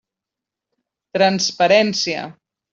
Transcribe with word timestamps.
Transparència. 1.19 2.27